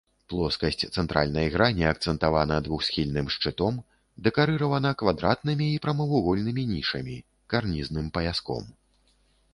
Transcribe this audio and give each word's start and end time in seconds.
Плоскасць 0.31 0.85
цэнтральнай 0.95 1.49
грані 1.55 1.83
акцэнтавана 1.89 2.57
двухсхільным 2.67 3.29
шчытом, 3.35 3.77
дэкарыравана 4.29 4.95
квадратнымі 5.03 5.67
і 5.75 5.79
прамавугольнымі 5.85 6.63
нішамі, 6.73 7.17
карнізным 7.53 8.07
паяском. 8.17 8.63